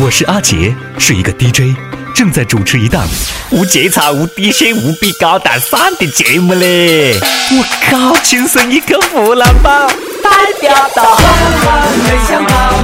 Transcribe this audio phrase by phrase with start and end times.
[0.00, 1.76] 我是阿杰，是一个 DJ，
[2.14, 3.04] 正在主持一档
[3.50, 7.18] 无节操、无底线、无比高大上的节目嘞！
[7.18, 9.88] 我靠，亲生一个湖南宝，
[10.22, 10.30] 代
[10.60, 11.16] 表到
[12.04, 12.74] 没想到。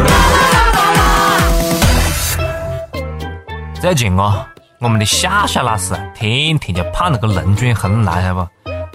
[3.81, 4.49] 最近啊，
[4.81, 8.49] 我们的夏夏老师天天就盼那个龙卷风来，晓得不？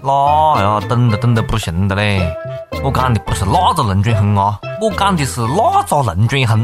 [0.06, 2.20] 那呀，等都等得不行的嘞！
[2.84, 6.62] 我讲的不是那个龙卷风啊，我讲的是那个龙卷风。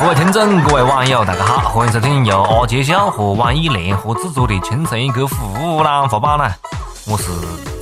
[0.00, 6.54] 各位听众，各位网友，大家好，欢迎收听由阿杰笑和网易联合制作的《清晨一个湖南话版》呢。
[7.04, 7.24] 我是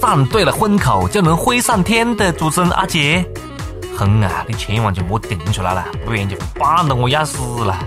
[0.01, 3.23] 站对了风口就能飞上天的主持人阿杰。
[3.99, 7.79] 哼啊，你千万就莫顶出来了，不然就绊得我要死了。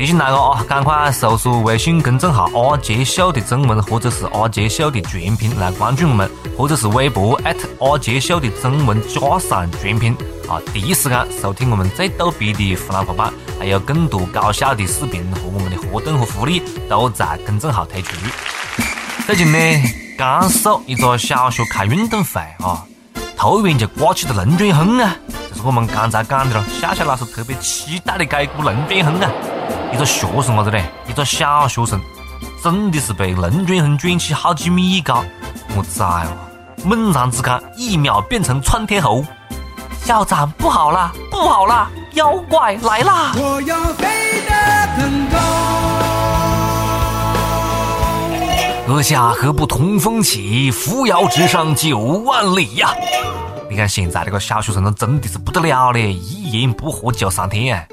[0.00, 7.38] 提醒大家啊，赶快搜索微信公众号“阿杰秀”的中文或者是“阿杰秀”的全拼来关注我们，或者是微博
[7.80, 10.16] 阿杰秀的中文加上全拼。
[10.48, 10.58] 啊！
[10.72, 18.16] 第一时间收听我们最逗逼的湖南话版，还有更多搞笑的视频和我们的活动和福利都在公众号推出。
[19.26, 19.58] 最近呢，
[20.16, 22.86] 甘肃一个小学开运动会啊，
[23.36, 25.14] 突然就刮起了龙卷风啊！
[25.50, 29.30] 就是我们刚才讲的了，笑笑老师特别期待的这股龙卷风啊！
[29.92, 32.00] 一个学生伢子嘞，一个小学生，
[32.62, 35.24] 真的是被龙卷风卷起好几米高，
[35.76, 36.30] 我崽哦！
[36.84, 39.24] 猛然之间，一秒变成窜天猴。
[40.04, 43.32] 校长，不好啦，不好啦，妖怪来啦！
[43.36, 44.06] 我要飞
[44.48, 45.38] 得更高。
[48.86, 52.94] 阁下何不同风起，扶摇直上九万里呀？
[53.68, 57.86] 你看现在这个小学生，真的是不得了嘞，一言不合就上天，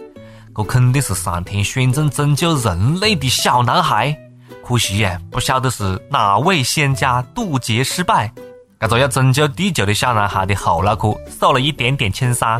[0.58, 4.18] 这肯定是上天选中拯救人类的小男孩。
[4.66, 8.32] 可惜呀，不晓得是哪位仙家渡劫失败。
[8.80, 12.60] 这个要拯救地球的小男孩的后脑壳受了一点点轻伤。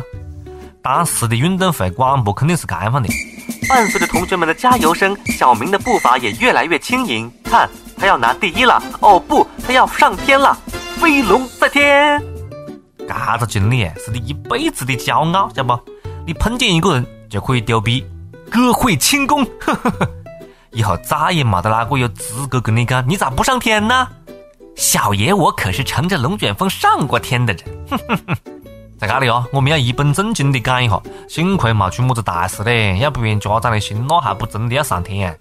[0.80, 3.08] 当时的运动会广播肯定是这样的：
[3.68, 7.30] 伴随着同学们的加油声，小明的步伐也越来越轻盈。
[7.42, 8.80] 看，他要拿第一了！
[9.00, 10.56] 哦不，他要上天了！
[10.98, 12.22] 飞龙在天！
[12.98, 15.80] 这个经历是你一辈子的骄傲，晓得不？
[16.24, 18.04] 你碰见一个人就可以丢逼，
[18.50, 19.46] 各会轻功，
[20.72, 24.08] 以后再也没得哪个有资格跟你讲，你咋不上天呢？
[24.76, 28.36] 小爷我可是乘着龙卷风上过天的人，哼哼哼，
[28.98, 35.36] 在这里哦，我们要一本正经的讲一下，幸亏没出么子大事嘞，要不然家长的心那还不真的要上天。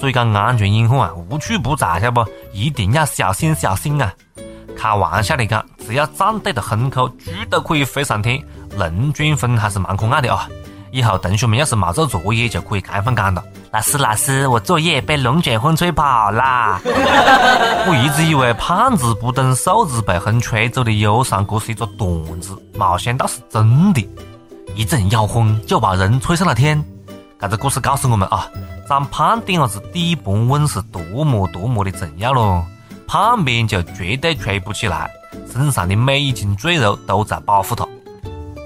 [0.00, 2.24] 所以讲安全隐患啊，无处不在，晓得不？
[2.52, 4.12] 一定要小心小心啊！
[4.76, 8.42] 开玩笑的讲，只要站对了风口，猪都可以飞上天。
[8.76, 10.48] 龙卷风还是蛮可爱的啊！
[10.92, 13.42] 以后同学们要是没做作业，就可以开放讲了。
[13.72, 16.80] 老师，老师，我作业被龙卷风吹跑啦！
[17.86, 24.08] 我一直以为胖子不等瘦子被风吹走的忧伤，这是一个段子，没想到是真的。
[24.74, 26.84] 一阵妖风就把人吹上了天。
[27.40, 28.48] 这个故事告诉我们啊，
[28.88, 32.66] 长胖点子，底盘稳是多么多么的重要咯。
[33.06, 35.10] 胖面就绝对吹不起来，
[35.52, 37.86] 身上的每一斤赘肉都在保护它。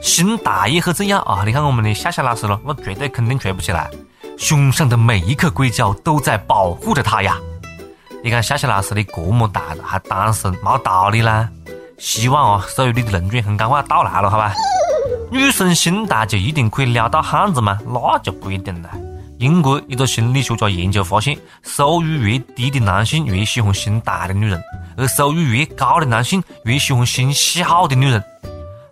[0.05, 1.45] 心大也很重要啊！
[1.47, 3.91] 你看我们的夏夏老师咯，我绝对肯定吹不起来。
[4.37, 7.39] 胸上的每一颗硅胶都在保护着他呀！
[8.23, 11.49] 你看夏夏老师的这么大了还单身，没道理啦！
[11.97, 14.53] 希望哦，属于你的龙卷风赶快到来了，好吧？
[15.33, 17.79] 女生心大就一定可以撩到汉子吗？
[17.87, 18.91] 那就不一定了。
[19.39, 24.63] 英国一个心理学家研究发现，收入越低的男性越喜欢心大的女人，
[24.99, 28.23] 而收入越高的男性越喜欢心小的女人。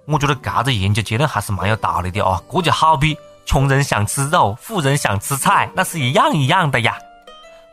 [0.04, 2.42] 我觉得这个研究结论还是蛮有道理的啊！
[2.50, 3.16] 这就好比。
[3.44, 6.96] 穷人想吃肉，富人想吃菜，那是一样一样的呀。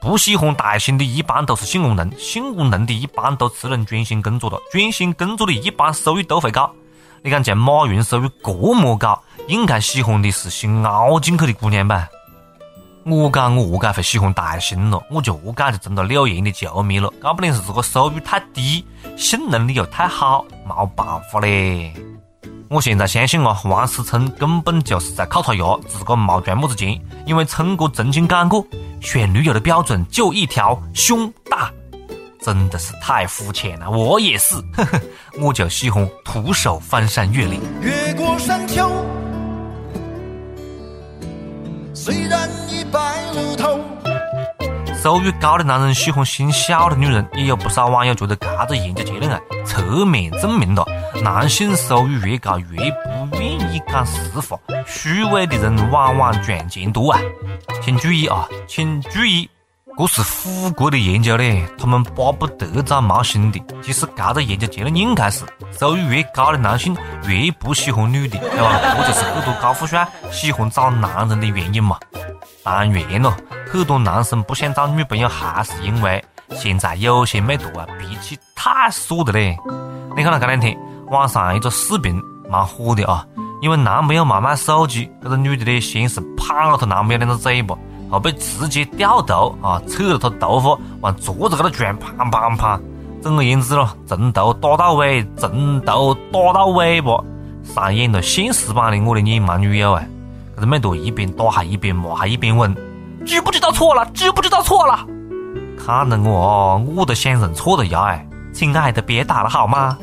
[0.01, 6.71] 不喜欢大型的，一般都是性工人；性工人的一般都只能专心工作了；专心工作的一般收入都会高。
[7.21, 12.07] 你看，像马云收入这么高，应该喜欢的是新凹进去的姑娘吧？
[13.05, 15.01] 我讲我何解会喜欢大型了？
[15.09, 17.11] 我就何解就成了柳岩的球迷了？
[17.19, 18.85] 搞不定是这个收入太低，
[19.17, 21.93] 性能力又太好，没办法嘞。
[22.69, 26.99] 我现在相信啊，王思聪根本就是在靠他牙，自个没赚么子钱。
[27.25, 28.63] 因为聪哥曾经讲过，
[29.01, 31.71] 选女友的标准就一条，胸大。
[32.41, 34.55] 真的是太肤浅了，我也是，
[35.41, 37.59] 我就喜欢徒手翻山越岭。
[37.81, 38.89] 越过山丘，
[42.01, 42.99] 虽然已白
[43.33, 43.77] 了头。
[44.95, 50.85] 收入高的男人喜欢心小的女人，也有不少网友觉得这个研究结论啊，侧面证明了
[51.21, 52.89] 男性收入越高越
[53.29, 54.57] 不愿意讲实话，
[54.87, 57.19] 虚伪的人往往赚钱多啊。
[57.81, 59.49] 请注意啊，请注意，
[60.07, 63.61] 这是虎国的研究嘞，他们巴不得找毛新的。
[63.81, 65.43] 其实，这个研究结论应该是，
[65.77, 66.95] 收入越高的男性
[67.27, 68.79] 越不喜欢女的，对吧？
[68.97, 71.97] 这就是很多高富帅喜欢找男人的原因嘛。
[72.63, 73.33] 当然咯，
[73.71, 76.23] 很多男生不想找女朋友，还是因为
[76.55, 79.57] 现在有些美图啊，脾气太傻的嘞。
[80.15, 83.25] 你看到这两天网上一个视频蛮火的啊，
[83.61, 87.75] 因为男朋友没买手机，这个女的呢，先是拍了她男朋友两个嘴巴。
[88.09, 92.79] 后背直接掉头啊，扯了他头发往桌子高头撞，砰砰砰！
[93.21, 97.23] 总而言之咯，从头打到尾，从头打到尾巴，
[97.63, 100.03] 上演了现实版的《我的野蛮女友》啊！
[100.55, 102.73] 这个美图一边打还一边骂，还一边问：
[103.25, 104.05] 知不知道错了？
[104.13, 105.05] 知不知道错了？
[105.77, 108.03] 看得我哦，我都想认错了呀！
[108.05, 109.97] 哎，亲爱的，别打了好吗？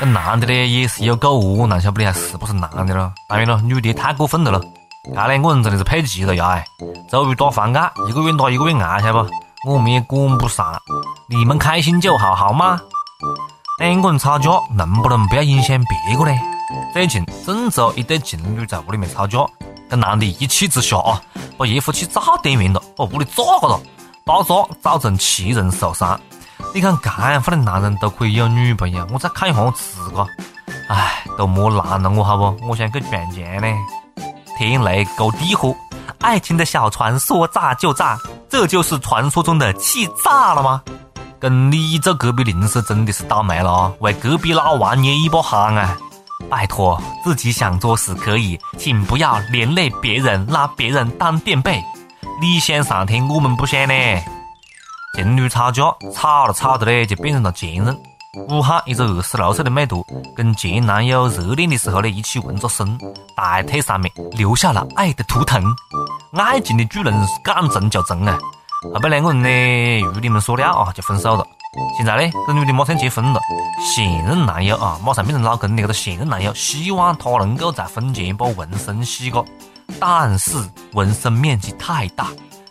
[0.00, 3.12] 这男的呢也是有够窝囊，晓不得是不是男的咯？
[3.28, 4.60] 当然了，女的太过分了咯。
[5.04, 6.62] 这两个人真的是配齐了呀！
[7.08, 9.24] 周瑜打黄盖，一个月打一个月挨，晓得
[9.64, 9.72] 不？
[9.72, 10.76] 我们也管不上，
[11.28, 12.80] 你们开心就好，好吗？
[13.78, 16.36] 两个人吵架，能不能不要影响别个呢？
[16.92, 19.38] 最近郑州一对情侣在屋里面吵架，
[19.88, 21.22] 这男的一气之下啊，
[21.56, 23.80] 把热水器灶点燃了，把屋里炸了，
[24.24, 26.20] 爆炸造成七人受伤。
[26.74, 30.26] 你看这样的男人都可以有女朋友，我再看一下我自个，
[30.88, 32.68] 唉，都莫拦了我好不？
[32.68, 33.68] 我想去赚钱呢。
[34.58, 35.72] 天雷勾地火，
[36.20, 38.18] 爱情的小船说炸就炸，
[38.48, 40.82] 这就是传说中的气炸了吗？
[41.38, 45.96] 跟你这隔壁邻舍真的是倒霉了，为隔壁老王捏一把汗啊！
[46.50, 51.80] 拜托，自己想做事可以，请不要连累别人，拿别人当垫背。
[52.40, 53.94] 你想上天，我们不想呢。
[55.14, 57.96] 情侣吵架，吵着吵着嘞，就变成了前任。
[58.34, 60.04] 武汉一个二十六岁的美图，
[60.36, 62.98] 跟前男友热恋的时候呢，一起纹着身，
[63.34, 65.64] 大腿上面留下了爱的图腾。
[66.32, 68.38] 爱情的巨人敢冲就冲啊！
[68.92, 71.46] 后边两个人呢，如你们所料啊，就分手了。
[71.96, 73.40] 现在呢，这女的马上结婚了，
[73.80, 79.42] 现任男友啊，马上变成老公的这个现任男友，希望她能够在婚前把纹身洗个，
[79.98, 80.54] 但是
[80.92, 82.28] 纹身面积太大。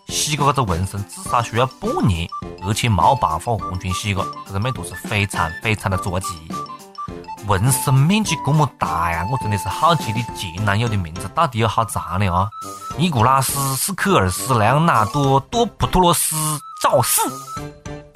[0.10, 2.28] 洗个这个纹身至少需要半年，
[2.64, 6.28] 而且没办法完全洗个，这个美图是非常非常的着急。
[7.48, 12.50] 纹身面积这么大呀，我真的是好奇你前男友的名字到底有好长的啊？
[12.98, 16.36] 尼古拉斯·斯科尔斯·莱昂纳多·多普托罗斯·
[16.82, 17.22] 赵四。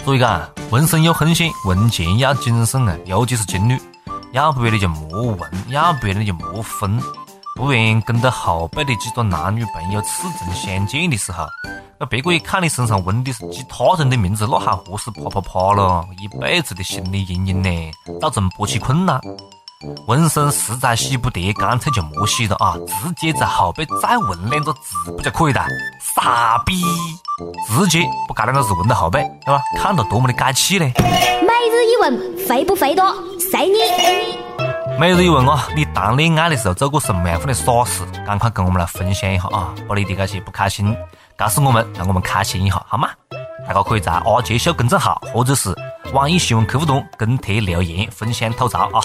[0.03, 3.79] 所以讲，纹身有风险，纹前要谨慎啊，尤其是情侣，
[4.33, 6.99] 要不然你就莫纹，要不然你就莫分，
[7.55, 11.45] 不然跟着后背的几个男女朋友赤诚相见的时候。
[11.99, 16.03] 那别个一看你身上纹的是其他人的名字，那还何是啪啪啪了？
[16.19, 17.69] 一辈子的心理阴影呢，
[18.19, 19.21] 造成勃起困难。
[20.07, 22.75] 纹身实在洗不得，干脆就莫洗了啊！
[22.87, 25.65] 直接在后背再纹两个字不就可以了？
[26.15, 26.83] 傻逼！
[27.67, 29.61] 直接把这两个字纹到后背，对吧？
[29.77, 30.91] 看着多么的解气嘞！
[30.97, 33.11] 每日一问，肥不肥多？
[33.51, 33.79] 随你。
[35.01, 38.05] 每日一问啊，你谈恋爱的时候做过什么样的傻事？
[38.23, 39.73] 赶快跟我们来分享一下啊！
[39.89, 40.95] 把你的这些不开心。
[41.35, 43.09] 告诉我们，让我们开心一下，好吗？
[43.67, 45.75] 大家可以在阿杰秀公众号或者是
[46.13, 49.01] 网易新闻客户端跟帖留言分享吐槽啊！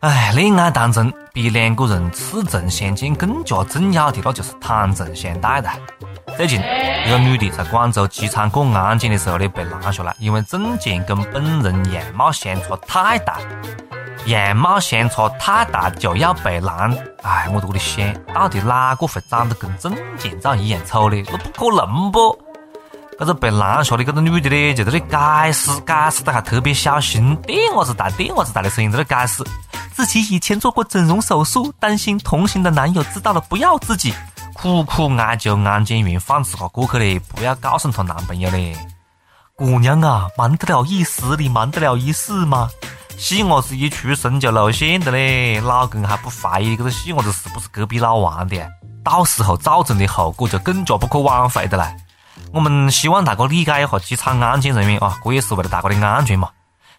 [0.00, 5.68] 哎，恋爱当中比两个人赤诚相见更加重要的，那就是坦诚相待的。
[6.38, 13.40] 最近，一个女的在广州机场过安检的时候呢，被拦下来，因为证件跟本人样貌相差太大。
[14.26, 21.20] 样貌相差太大就要被拦，哎，我在这里想，到底哪个会长得跟证件照一样丑呢？
[21.28, 22.38] 那不可能不？
[23.18, 29.42] 这个被拦下的这个女的呢，就在那解释，解释的还特别小心，电话子大，电话子大的声音在那解释，
[29.92, 34.14] 自己以前做过整容手术，担心同行的男友知道了不要自己，
[34.60, 38.76] 苦苦哀求安检员放自个过去嘞，不要告诉她男朋友嘞。
[39.54, 42.68] 姑娘啊，瞒得了一时，你瞒得了一世吗？
[43.16, 48.68] 细伢子一出生就露馅的嘞，老公还不怀疑这个细伢子是不是隔壁老王的，
[49.04, 51.94] 到时候造成的后果就更加不可挽回的了。
[52.52, 56.50] 我们希望大家理解一下机场安检人员啊，这也是为了大家的安全嘛。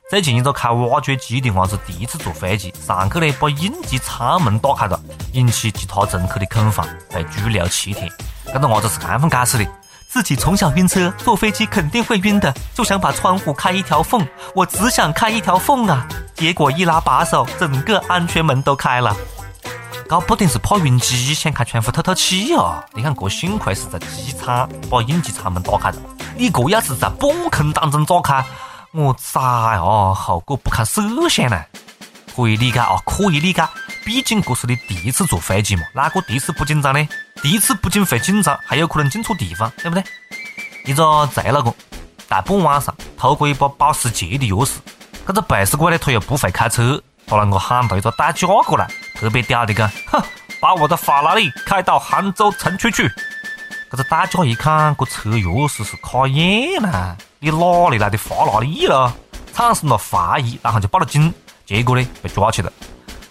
[0.10, 5.00] 最近一个开挖掘机的娃子第一次坐飞机，上去呢把应急舱门打开了，
[5.34, 8.12] 引起其他乘客的恐慌，被拘留七天。
[8.52, 9.72] 这个娃子是这样解释的。
[10.08, 14.28] 自己从小晕车，坐飞机肯定会晕的，就想把窗户开一条缝。
[14.56, 19.16] 我只想开一条缝啊，结果一拉把手，整个安全门都开了。
[20.08, 22.84] 搞不定是怕晕机，想开窗户透透气哦。
[22.96, 26.00] 你看，这幸亏是在机场把应急舱门打开的，
[26.36, 28.44] 你这要是在半空当中炸开，
[28.92, 29.82] 我咋呀，
[30.16, 31.64] 后果不堪设想呢。
[32.36, 33.68] 可以理解啊，可以理解，
[34.06, 37.08] 毕竟这是你第一次坐飞机嘛，哪个第一次不紧张呢？
[37.42, 40.04] 第一次不仅会紧张，还有可能进错地方，对不对？
[40.86, 41.76] 一个贼老公
[42.28, 44.78] 大半晚上偷过一把保时捷的钥匙，
[45.28, 50.24] 这个背时鬼呢他又不会开车，他啷个喊到一个代驾过来，特别屌的讲，哼，
[50.62, 53.12] 把我的法拉利开到杭州城区去。
[53.92, 59.12] 这个代驾一看，这车钥匙是卡眼呐，你哪里来的法拉利了？
[59.52, 61.34] 产生了怀疑，然后就报了警，
[61.66, 62.72] 结果呢被抓起了。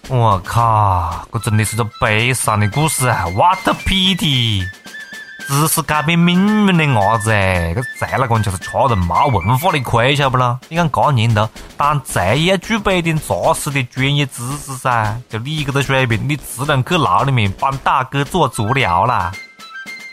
[0.09, 4.65] 我靠，这真的是个悲伤的故事啊！What a pity！
[5.47, 10.59] 知识改变命运的伢子哎，这贼老公就是吃人没文化的亏，晓不咯？
[10.69, 15.17] 你看这年头，当贼也要具备一点扎实的专业知识噻。
[15.29, 19.31] 就你这个水平，你只能去牢里面帮大哥做足疗啦。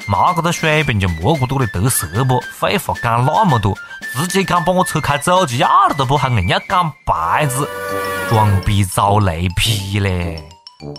[0.08, 2.40] 没这个水平就莫过多的得瑟不？
[2.54, 3.76] 废话讲那么多，
[4.14, 7.68] 直接敢把我车开走就要了都不，还硬要讲牌子，
[8.30, 10.48] 装逼遭雷劈嘞！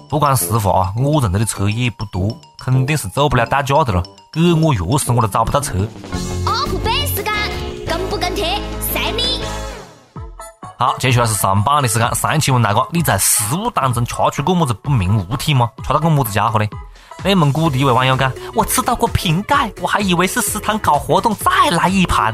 [0.09, 4.03] 不管实话啊，我认得的车也不多，肯定是走不了代驾的了。
[4.33, 5.75] 给我钥匙我都找不到车。
[6.45, 7.33] UP 版时间，
[7.87, 8.61] 跟不跟贴，
[8.93, 9.41] 随你。
[10.79, 12.15] 好，接下来是上榜的时间。
[12.15, 15.71] 上一期问大哥，你在食物当中吃出过么子不明物体吗？
[15.87, 16.67] 吃到过么子家伙呢？
[17.25, 22.33] 内蒙古的一位网友讲：“我吃到过瓶盖，我还以为是食堂搞活动再来一盘。”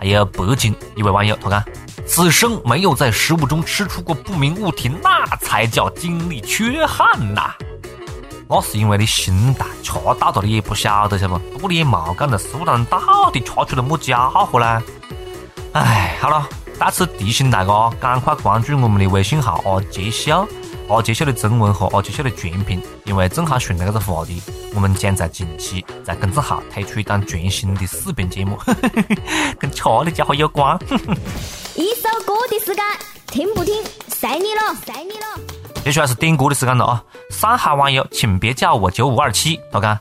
[0.00, 1.62] 还有北京一位网友他讲
[2.06, 7.52] ：“此生没有在食物中吃出过不明物体，那才叫精力缺憾呐！”
[8.48, 11.50] 那是因为你心大，吃到的你也不晓得，晓得不？
[11.50, 14.82] 不过你也冇讲在食物当中到底吃出了么家伙呢？
[15.72, 16.48] 哎，好了，
[16.80, 20.10] 在此提醒大家，赶快关注我们的微信号阿杰
[20.88, 20.94] 秀。
[20.94, 24.42] 阿杰秀的中文和阿杰秀的全拼，因为正好顺着这个话题，
[24.74, 28.58] 我们将在近期在公众号推出一档全新的视频节目，
[29.60, 30.78] 跟吃的家伙有关。
[31.76, 32.84] 一首歌的时间，
[33.26, 33.74] 听不听，
[34.08, 35.82] 随你了，随你了。
[35.84, 37.04] 接下来是点歌的时间了啊！
[37.30, 39.98] 上海网友，请别叫我九五二七，他讲，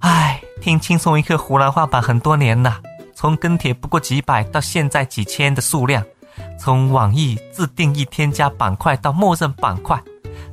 [0.00, 2.80] 唉，听轻松一刻湖南话版很多年了，
[3.14, 6.02] 从跟帖不过几百到现在几千的数量，
[6.58, 10.00] 从网易自定义添加板块到默认板块。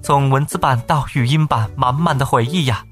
[0.06, 2.86] 从文字版到语音版，满满的回忆呀！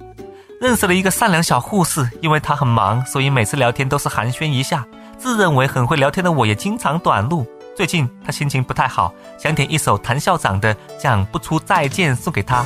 [0.60, 4.84] 认识了一个善良小护士，因为她很忙，所以每次聊天都是寒暄一下。
[5.20, 7.46] 自认为很会聊天的我，也经常短路。
[7.78, 12.66] 最近她心情不太好，想点一首谭校长的《讲不出再见》送给她。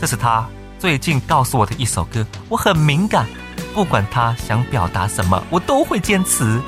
[0.00, 0.44] 这是她
[0.80, 3.24] 最近告诉我的一首歌，我很敏感，
[3.72, 6.60] 不管她想表达什么，我都会坚持。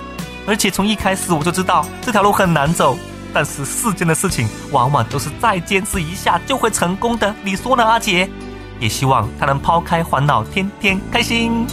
[0.46, 2.96] 而且从一开始我就知道这条路很难走。
[3.32, 8.28] 但是世间的事情往往都是再坚持一下就会成功的，你说呢，阿杰？
[8.80, 11.66] 也希望他能抛开烦恼，天天开心。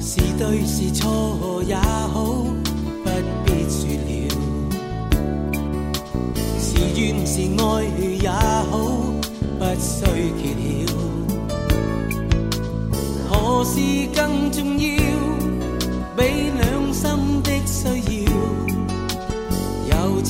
[0.00, 2.22] 是对是错也好，
[3.02, 3.10] 不
[3.44, 4.28] 必说了；
[6.60, 7.64] 是怨是爱
[8.22, 8.72] 也好，
[9.58, 10.04] 不需
[10.40, 10.44] 揭
[10.86, 10.94] 晓。
[13.28, 13.80] 何事
[14.14, 14.86] 更重要？
[16.16, 16.22] 比
[16.56, 16.62] 两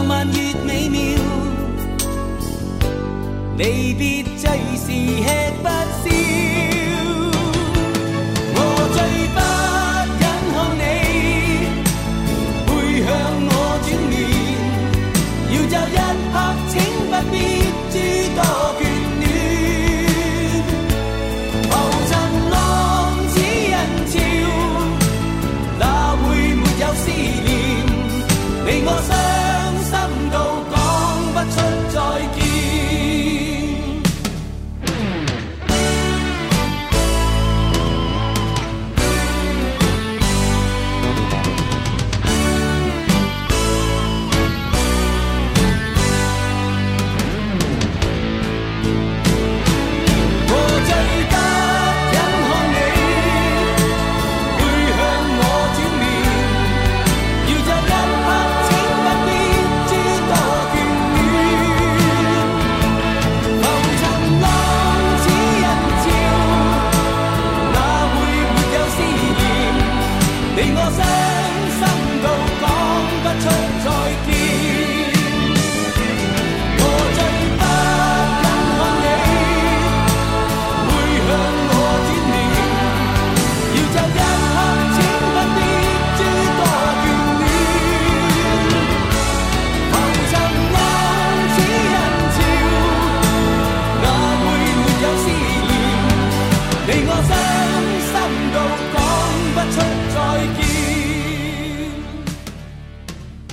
[0.00, 0.98] 浪漫越美妙，
[3.58, 6.69] 离别最是吃不消。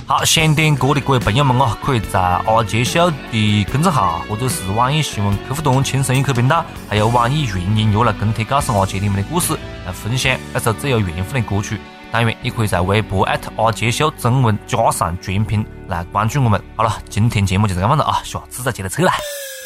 [0.08, 9.52] 好，想点歌的各位朋友们哦，可以在阿杰秀的公众号或者是网易新闻客户端轻松一刻频道，还有网易云音乐来跟帖告诉阿杰你们的故事，
[9.84, 11.78] 来分享那首最有缘分的歌曲。
[12.10, 16.58] 当然，也可以在微博艾特阿杰秀中文加上全拼来关注我们。
[16.74, 19.12] 好了，今天节目就是这样子啊，下次再接着扯来。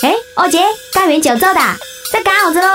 [0.03, 0.59] 哎，阿杰，
[0.93, 1.61] 干完就走的，
[2.13, 2.67] 在干啥子喽？